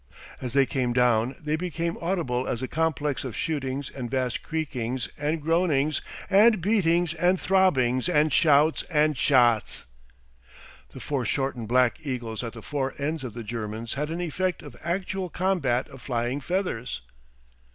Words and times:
As 0.41 0.53
they 0.53 0.65
came 0.65 0.93
down 0.93 1.35
they 1.39 1.55
became 1.55 1.95
audible 2.01 2.47
as 2.47 2.63
a 2.63 2.67
complex 2.67 3.23
of 3.23 3.35
shootings 3.35 3.91
and 3.91 4.09
vast 4.09 4.41
creakings 4.41 5.07
and 5.15 5.39
groanings 5.39 6.01
and 6.27 6.59
beatings 6.59 7.13
and 7.13 7.39
throbbings 7.39 8.09
and 8.09 8.33
shouts 8.33 8.81
and 8.89 9.15
shots. 9.15 9.85
The 10.89 10.99
fore 10.99 11.25
shortened 11.25 11.67
black 11.67 12.03
eagles 12.03 12.43
at 12.43 12.53
the 12.53 12.63
fore 12.63 12.95
ends 12.97 13.23
of 13.23 13.35
the 13.35 13.43
Germans 13.43 13.93
had 13.93 14.09
an 14.09 14.21
effect 14.21 14.63
of 14.63 14.75
actual 14.81 15.29
combat 15.29 15.87
of 15.89 16.01
flying 16.01 16.41
feathers. 16.41 17.03